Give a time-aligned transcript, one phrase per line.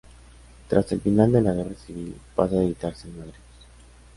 [0.67, 3.35] Tras el final de la guerra civil, pasa a editarse en Madrid.